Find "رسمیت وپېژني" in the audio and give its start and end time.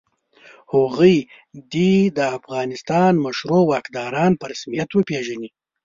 4.51-5.49